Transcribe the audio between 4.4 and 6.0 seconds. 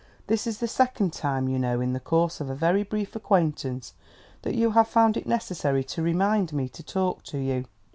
that you have found it necessary